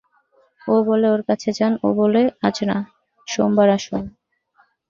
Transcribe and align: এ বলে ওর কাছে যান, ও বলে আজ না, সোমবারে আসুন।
এ 0.61 0.75
বলে 0.87 1.07
ওর 1.09 1.21
কাছে 1.29 1.49
যান, 1.57 1.73
ও 1.83 1.97
বলে 1.99 2.21
আজ 2.47 2.57
না, 2.69 2.77
সোমবারে 3.27 3.73
আসুন। 3.77 4.03